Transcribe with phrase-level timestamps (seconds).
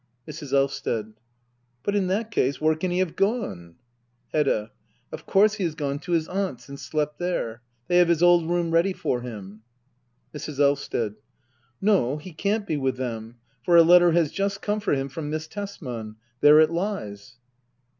[0.27, 0.51] Mrs.
[0.51, 1.13] Elvsted.
[1.83, 3.75] But in that case— where can he have gone?
[4.33, 4.71] Hedda.
[5.11, 7.61] Of course he has gone to his Aunts' and slept there.
[7.87, 9.61] They have his old room ready for him.
[10.33, 10.59] Mrs.
[10.59, 11.17] Elvsted.
[11.79, 15.29] No, he can't be with them; for a letter has just come for him from
[15.29, 16.15] Miss Tesman.
[16.39, 17.37] There it lies.